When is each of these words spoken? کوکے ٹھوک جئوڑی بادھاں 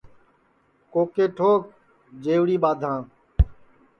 کوکے 0.91 1.25
ٹھوک 1.35 1.61
جئوڑی 2.23 2.57
بادھاں 2.63 2.99